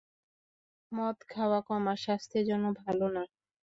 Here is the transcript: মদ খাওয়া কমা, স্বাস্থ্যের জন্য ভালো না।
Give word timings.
মদ 0.91 1.17
খাওয়া 1.31 1.59
কমা, 1.67 1.93
স্বাস্থ্যের 2.03 2.43
জন্য 2.49 2.65
ভালো 2.81 3.05
না। 3.15 3.23